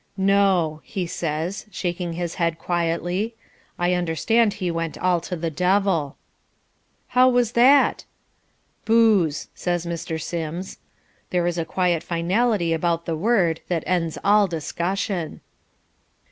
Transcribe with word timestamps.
"No," 0.17 0.81
he 0.83 1.05
says, 1.05 1.67
shaking 1.69 2.13
his 2.13 2.33
head 2.41 2.57
quietly. 2.57 3.35
"I 3.77 3.93
understand 3.93 4.53
he 4.53 4.71
went 4.71 4.97
all 4.97 5.21
to 5.21 5.35
the 5.35 5.51
devil." 5.51 6.17
"How 7.09 7.29
was 7.29 7.51
that?" 7.51 8.05
"Booze," 8.83 9.49
says 9.53 9.85
Mr. 9.85 10.19
Sims. 10.19 10.79
There 11.29 11.45
is 11.45 11.59
a 11.59 11.65
quiet 11.65 12.01
finality 12.01 12.73
about 12.73 13.05
the 13.05 13.15
word 13.15 13.61
that 13.67 13.83
ends 13.85 14.17
all 14.23 14.47
discussion. 14.47 15.39